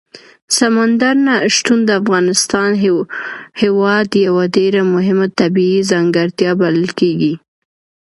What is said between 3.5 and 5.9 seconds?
هېواد یوه ډېره مهمه طبیعي